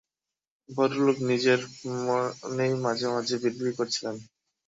[0.69, 1.59] ভদ্রলোক নিজের
[2.01, 4.15] মনেই মাঝেমাঝে বিড়বিড় করছিলেন।